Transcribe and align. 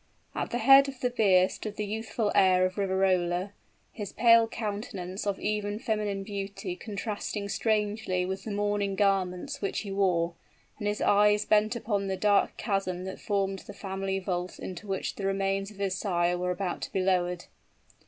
At 0.33 0.49
the 0.49 0.57
head 0.57 0.87
of 0.89 0.99
the 0.99 1.11
bier 1.11 1.47
stood 1.47 1.75
the 1.75 1.85
youthful 1.85 2.31
heir 2.33 2.65
of 2.65 2.79
Riverola; 2.79 3.51
his 3.91 4.11
pale 4.11 4.47
countenance 4.47 5.27
of 5.27 5.39
even 5.39 5.77
feminine 5.77 6.23
beauty 6.23 6.75
contrasting 6.75 7.47
strangely 7.47 8.25
with 8.25 8.43
the 8.43 8.49
mourning 8.49 8.95
garments 8.95 9.61
which 9.61 9.81
he 9.81 9.91
wore, 9.91 10.33
and 10.79 10.87
his 10.87 11.01
eyes 11.01 11.45
bent 11.45 11.75
upon 11.75 12.07
the 12.07 12.17
dark 12.17 12.57
chasm 12.57 13.03
that 13.03 13.19
formed 13.21 13.59
the 13.59 13.73
family 13.75 14.17
vault 14.17 14.57
into 14.57 14.87
which 14.87 15.17
the 15.17 15.25
remains 15.27 15.69
of 15.69 15.77
his 15.77 15.93
sire 15.93 16.35
were 16.35 16.49
about 16.49 16.81
to 16.81 16.91
be 16.91 16.99
lowered. 17.01 17.45